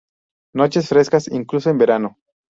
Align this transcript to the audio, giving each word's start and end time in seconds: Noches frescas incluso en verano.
Noches 0.53 0.89
frescas 0.89 1.27
incluso 1.27 1.69
en 1.69 1.77
verano. 1.77 2.17